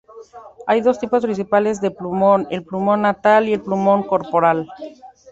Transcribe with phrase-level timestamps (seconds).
[0.65, 4.67] Hay dos tipos principales de plumón: el plumón natal y el plumón corporal.